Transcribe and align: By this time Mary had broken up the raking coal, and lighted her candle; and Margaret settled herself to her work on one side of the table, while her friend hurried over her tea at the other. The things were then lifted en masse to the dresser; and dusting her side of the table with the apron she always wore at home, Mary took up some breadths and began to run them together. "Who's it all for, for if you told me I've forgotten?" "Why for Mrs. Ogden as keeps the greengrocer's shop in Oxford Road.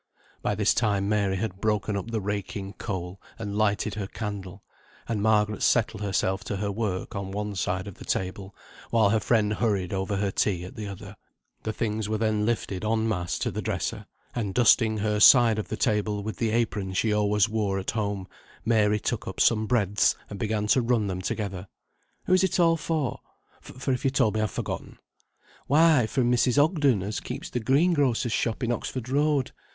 By 0.41 0.55
this 0.55 0.73
time 0.73 1.07
Mary 1.07 1.35
had 1.35 1.61
broken 1.61 1.95
up 1.95 2.09
the 2.09 2.21
raking 2.21 2.73
coal, 2.79 3.21
and 3.37 3.55
lighted 3.55 3.93
her 3.93 4.07
candle; 4.07 4.63
and 5.07 5.21
Margaret 5.21 5.61
settled 5.61 6.01
herself 6.01 6.43
to 6.45 6.55
her 6.57 6.71
work 6.71 7.15
on 7.15 7.29
one 7.29 7.53
side 7.53 7.85
of 7.87 7.99
the 7.99 8.03
table, 8.05 8.55
while 8.89 9.11
her 9.11 9.19
friend 9.19 9.53
hurried 9.53 9.93
over 9.93 10.17
her 10.17 10.31
tea 10.31 10.63
at 10.65 10.75
the 10.75 10.87
other. 10.87 11.15
The 11.61 11.71
things 11.71 12.09
were 12.09 12.17
then 12.17 12.47
lifted 12.47 12.83
en 12.83 13.07
masse 13.07 13.37
to 13.37 13.51
the 13.51 13.61
dresser; 13.61 14.07
and 14.33 14.55
dusting 14.55 14.97
her 14.97 15.19
side 15.19 15.59
of 15.59 15.67
the 15.67 15.77
table 15.77 16.23
with 16.23 16.37
the 16.37 16.49
apron 16.49 16.93
she 16.93 17.13
always 17.13 17.47
wore 17.47 17.77
at 17.77 17.91
home, 17.91 18.27
Mary 18.65 18.99
took 18.99 19.27
up 19.27 19.39
some 19.39 19.67
breadths 19.67 20.15
and 20.31 20.39
began 20.39 20.65
to 20.69 20.81
run 20.81 21.05
them 21.05 21.21
together. 21.21 21.67
"Who's 22.25 22.43
it 22.43 22.59
all 22.59 22.75
for, 22.75 23.19
for 23.61 23.93
if 23.93 24.03
you 24.03 24.09
told 24.09 24.33
me 24.33 24.41
I've 24.41 24.49
forgotten?" 24.49 24.97
"Why 25.67 26.07
for 26.07 26.23
Mrs. 26.23 26.57
Ogden 26.57 27.03
as 27.03 27.19
keeps 27.19 27.51
the 27.51 27.59
greengrocer's 27.59 28.31
shop 28.31 28.63
in 28.63 28.71
Oxford 28.71 29.07
Road. 29.07 29.51